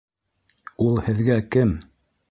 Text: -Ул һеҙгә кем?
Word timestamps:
-Ул 0.87 0.99
һеҙгә 1.11 1.39
кем? 1.57 1.79